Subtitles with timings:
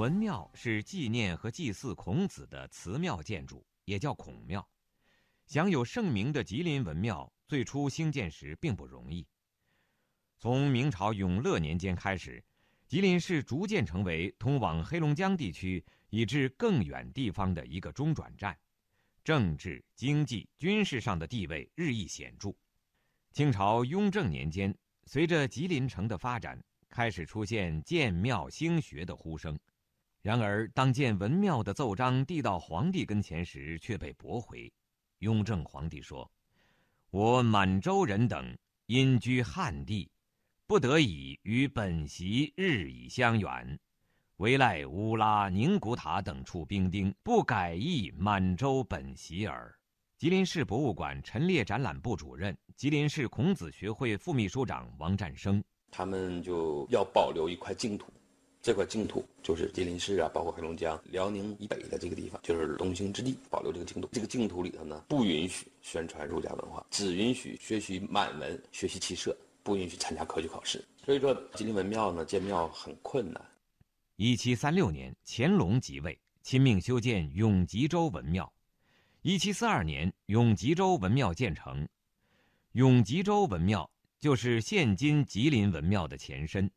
[0.00, 4.66] 文庙是纪念和祭祀孔子的祠庙建筑，也叫孔庙。
[5.44, 9.26] 享有盛名的吉林文庙，最初兴建时并不容易。
[10.38, 12.42] 从明朝永乐年间开始，
[12.88, 18.58] 吉林市逐渐成为通往黑龙江地区以至更远地方的一个中转站，
[19.22, 22.56] 政治、经济、军事上的地位日益显著。
[23.32, 24.74] 清朝雍正年间，
[25.04, 26.58] 随着吉林城的发展，
[26.88, 29.58] 开始出现建庙兴学的呼声。
[30.22, 34.70] 然而，当建文庙的奏章递到皇帝跟前时，却被驳回。
[35.20, 36.30] 雍正皇帝说
[37.10, 40.10] ：“我满洲人等因居汉地，
[40.66, 43.78] 不得已与本席日以相远，
[44.36, 49.74] 唯赖乌拉、宁古塔等处兵丁，不改易满洲本席耳。”
[50.18, 58.12] 吉林市博物馆陈列展览部主任、吉林市孔子学会副秘书长王占生，他们就要保留一块净土。
[58.62, 64.08] 这块净土就是吉林市啊，包括黑龙江、辽宁以北的这个地方，就是东兴之地，保留这个净土。
[64.12, 70.84] 这个净土里头呢，不允许宣传儒家文化，只允许学习满文、学习骑射，不允许参加科举考试。
[71.06, 73.42] 所以说，吉林文庙呢，建庙很困难。
[74.16, 78.52] 一七三六年，乾隆即位，亲命修建永吉州文庙。
[79.22, 81.88] 一七四二年，永吉州文庙建成。
[82.72, 86.70] 永吉州文庙就是现今吉林文庙的前身。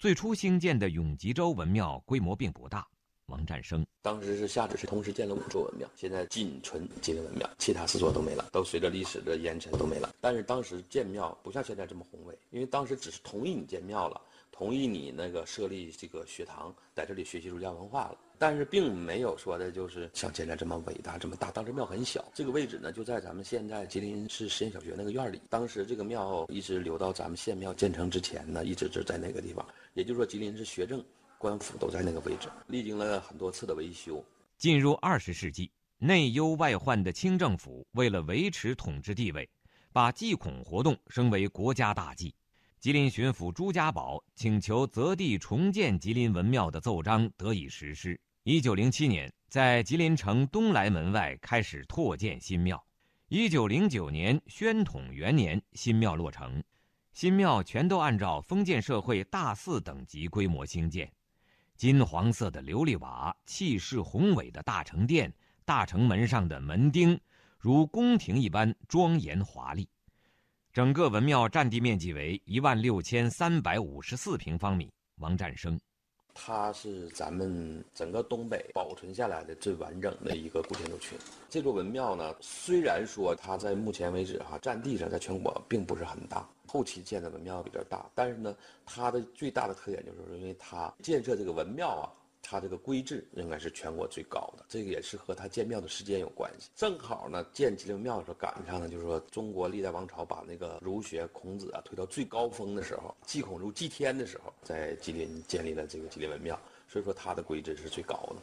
[0.00, 2.88] 最初兴建的永吉州文庙规模并不大。
[3.26, 10.08] 王占生当时是下旨是同时建了五座文庙，现在仅存吉林文庙，其他四座都没了，都随着历史的烟尘都没了。
[10.18, 14.18] 但是当时建庙不像现在这么宏伟，因为当时只是同意你建庙了。
[14.52, 21.50] 同意你那个设立这个学堂，在这里学习儒家文化了，但是并没有说的就是像现在这么伟大这么大。
[21.50, 25.40] 当时庙很小，这个位置呢就在咱们现在吉林市实验小学那个院里。
[25.48, 29.66] 当时这个庙一直留到咱们县庙建成之前呢，一直是在那个地方。
[29.94, 31.02] 也就是说，吉林市学政、
[31.38, 34.22] 官府都在那个位置，历经了很多次的维修。
[34.58, 39.48] 进入二十世纪，内忧外患的清政府为了维持统治地位，
[39.90, 42.34] 把祭孔活动升为国家大祭。
[42.80, 48.18] 吉林巡抚朱家宝请求择地重建吉林文庙的奏章得以实施。
[48.42, 52.82] 一九零七年，在吉林城东来门外开始拓建新庙。
[53.28, 56.64] 一九零九年，宣统元年，新庙落成。
[57.12, 61.12] 新庙全都按照封建社会大寺等级规模兴建，
[61.76, 65.30] 金黄色的琉璃瓦，气势宏伟的大成殿，
[65.66, 67.20] 大城门上的门钉
[67.58, 69.86] 如宫廷一般庄严华丽。
[70.72, 74.88] 整个文庙占地面积为一万六千三百五十四平方米。
[75.16, 75.76] 王占生，
[76.32, 81.18] 它是咱们整个东北保存下来的最完整的一个古建筑群。
[81.48, 88.56] 这座文庙呢，虽然说它在目前为止哈占地上在全国并不是很大，后期建的文庙比较大，但是呢，
[88.86, 92.06] 它的最大的特点就是因为它建设这个文庙啊。
[92.50, 96.68] 它这个规制应该是全国最高的，这个也是和它建庙的时间有关系。
[96.74, 108.42] 正好呢，建吉林庙的时候赶上呢，就是说中国历代王朝把那个儒学孔子啊推到最高峰的时候，祭孔如祭天的时候，在吉林建立了这个吉林文庙，所以说它的规制是最高的。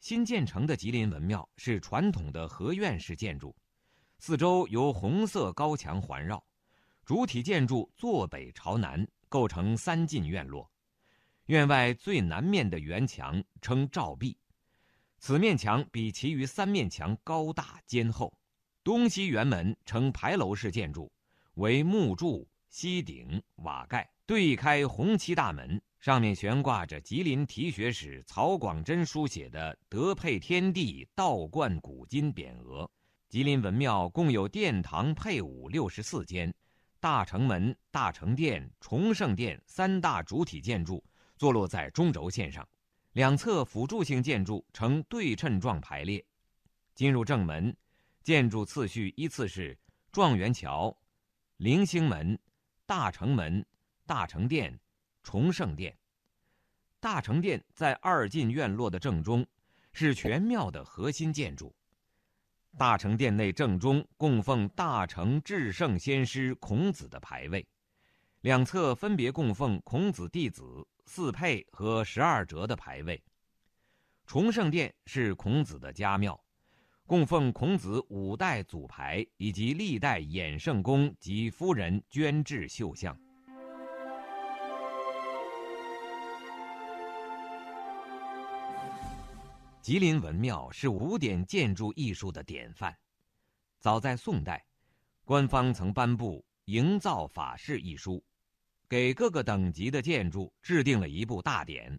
[0.00, 3.56] 新建成的吉林文庙是传统的合院式建筑，
[4.18, 6.44] 四周由红色高墙环绕，
[7.06, 10.70] 主体建筑坐北朝南，构成三进院落。
[11.50, 14.36] 院外最南面的圆墙称照壁，
[15.18, 18.32] 此面墙比其余三面墙高大坚厚。
[18.84, 21.10] 东西圆门呈牌楼式建筑，
[21.54, 32.88] 为木柱、西顶、瓦盖，对开红漆大门，上面悬挂着吉林提学使曹广真书写的“德配天地，道观古今”匾额。
[33.28, 36.54] 吉林文庙共有殿堂配伍六十四间，
[37.00, 41.02] 大城门、大成殿、崇圣殿三大主体建筑。
[41.40, 42.68] 坐落在中轴线上，
[43.12, 46.22] 两侧辅助性建筑呈对称状排列。
[46.94, 47.74] 进入正门，
[48.22, 49.78] 建筑次序依次是
[50.12, 50.94] 状元桥、
[51.56, 52.38] 棂星门、
[52.84, 53.64] 大成门、
[54.04, 54.78] 大成殿、
[55.22, 55.96] 崇圣殿。
[57.00, 59.46] 大成殿在二进院落的正中，
[59.94, 61.74] 是全庙的核心建筑。
[62.76, 67.66] 大成殿内正中供奉大成至圣先师孔子的牌位，
[68.40, 70.86] 两侧分别供奉孔子弟子。
[71.12, 73.20] 四配和十二折的牌位。
[74.28, 76.40] 崇圣殿是孔子的家庙，
[77.04, 83.18] 供奉孔子五代祖牌以及历代衍圣公及夫人捐制绣像。
[89.82, 92.96] 吉林文庙是古典建筑艺术的典范，
[93.80, 94.64] 早在宋代，
[95.24, 98.24] 官方曾颁布《营造法式》一书。
[98.90, 101.96] 给各个等级的建筑制定了一部大典，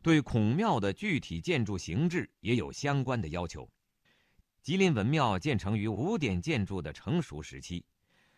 [0.00, 3.68] 对孔庙的具体建筑形制也有相关的要求。
[4.62, 7.84] 吉林文庙建成于古典建筑的成熟时期，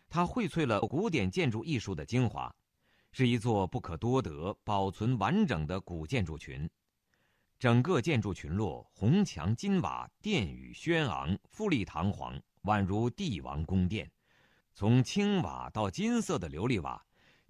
[0.09, 2.53] 它荟萃了古典建筑艺术的精华，
[3.13, 6.69] 是一座不可多得、保存完整的古建筑群。
[7.57, 14.11] 整个建筑群落红墙金瓦，殿宇轩昂，富丽堂皇，宛如帝王宫殿。
[14.73, 17.01] 从青瓦到金色的琉璃瓦，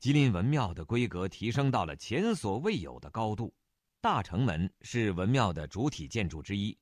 [0.05, 3.51] 吉林文庙的规格提升到了前所未有的高度。
[3.99, 6.77] 大城门是文庙的主体建筑之一。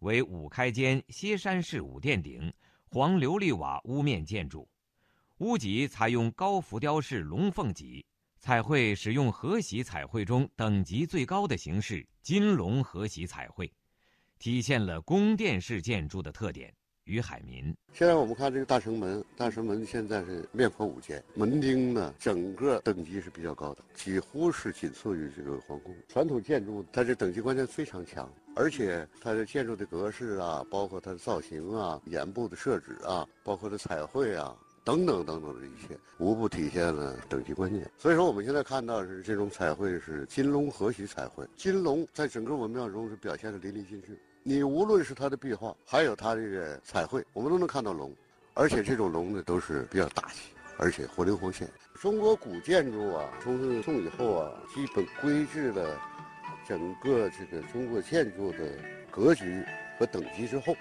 [0.00, 2.52] 为五开间歇山式五殿顶，
[2.90, 4.68] 黄琉璃瓦屋面建筑，
[5.38, 8.04] 屋脊采用高浮雕式龙凤脊，
[8.38, 13.72] 彩绘使用和玺彩绘中等级最高的形式金龙和玺彩绘，
[14.38, 16.74] 体现了宫殿式建筑的特点。
[17.06, 37.88] 于海民，现在我们看这个大城门，大城门现在是面阔五间，门钉呢整个等级是比较高的，几乎是仅次于这个皇宫传统建筑，它这等级观念非常强，而且它的建筑的格式啊，包括它的造型啊、檐部的设置啊，包括它彩绘啊等等等等的一切，无不体现了等级观念。
[37.96, 44.18] 所以说我们现在看到是这种彩绘是金龙合玺彩绘，金龙在整个文庙中是表现的淋漓尽致。
[44.48, 48.14] 你无论是它的壁画，还有它这个彩绘，我们都能看到龙，
[48.54, 51.68] 而且这种龙呢都是比较大气，而且活灵活现。
[51.94, 56.00] 中国古建筑啊，从宋以后啊，基本规制了
[56.64, 58.58] 整个这个中国建筑的
[59.10, 59.64] 格局
[59.98, 60.76] 和等级之后。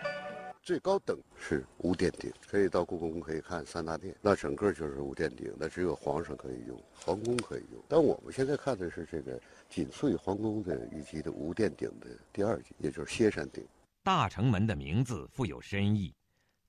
[0.65, 7.79] 最高等是无殿顶，可以到故宫可以看三大殿，那整个就是无殿顶，那只有皇上可以用，皇宫可以用。
[7.87, 9.39] 但我们现在看的是这个
[9.69, 13.63] 仅次于皇宫的一级的无殿顶的第二级，也就是歇山顶。
[14.01, 16.11] 大城门的名字富有深意，“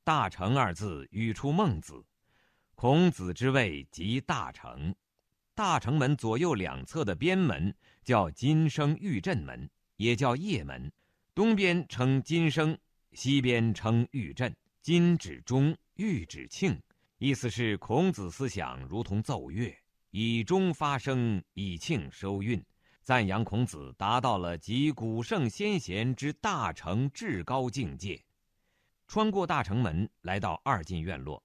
[0.04, 1.94] 大成”二字语出孟子，
[2.74, 4.94] 孔子之位即大成。
[5.54, 10.92] 大城门左右两侧的边门叫金生玉振门，也叫掖门，
[11.34, 12.76] 东边称金生。
[13.16, 16.78] 西边称玉镇，金指中，玉指庆，
[17.16, 19.74] 意思是孔子思想如同奏乐，
[20.10, 22.62] 以中发声，以庆收韵，
[23.02, 28.22] 赞扬孔子达到了集古圣先贤之大成至高境界。
[29.08, 31.42] 穿过大城门，来到二进院落，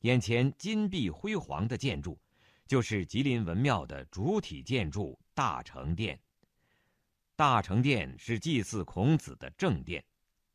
[0.00, 2.20] 眼前金碧辉煌的建筑，
[2.66, 6.20] 就是吉林文庙的主体建筑大成殿。
[7.36, 10.04] 大成殿是祭祀孔子的正殿。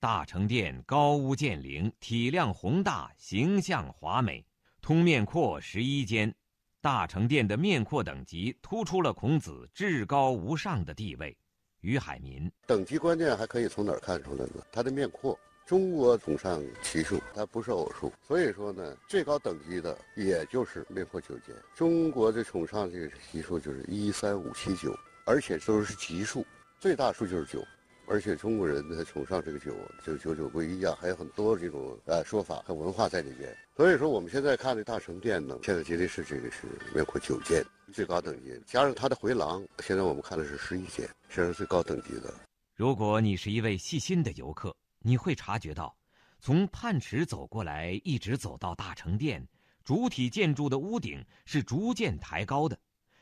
[0.02, 4.44] 大成殿高屋建瓴，体量宏大，形象华美，
[4.82, 6.34] 通面阔十一间。
[6.82, 11.38] 大成殿的面阔等级突出了孔子至高无上的地位。
[11.82, 14.66] 于海民，等级观念还可以从哪儿看出来呢？
[14.72, 21.56] 它的面阔，中国崇尚奇数，它不是偶数，所以说呢，最高等级的也就是面阔九间。
[21.76, 24.98] 中国的崇尚这个奇数就是一三五七九，
[25.28, 26.44] 而且都是奇数，
[26.80, 27.64] 最大数就是九。
[28.12, 29.74] 而且中国人他崇尚这个酒，
[30.06, 33.56] 就九九归一啊，还有很多这种呃说法和文化在里边。
[33.74, 37.64] 所以说我们现在看的大成殿呢，现在吉林市这个是面阔九间，
[37.94, 42.34] 最高等级，加上它的回廊，现在我们看的是十一间，这是最高等级的。
[42.76, 45.96] 如果你是一位细心的游客，你会察觉到，
[46.38, 49.48] 从泮池走过来，一直走到大成殿，
[49.86, 52.78] 主体建筑的屋顶是逐渐抬高的，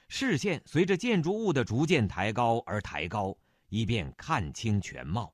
[0.07, 3.37] 视线随着建筑物的逐渐抬高而抬高。
[3.69, 5.33] 以便看清全貌，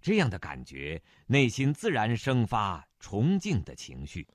[0.00, 4.28] 这样的感觉，内心自然生发崇敬的情绪。